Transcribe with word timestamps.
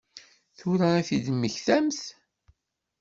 Tura 0.57 0.89
i 0.99 1.01
t-id-temmektamt? 1.07 2.01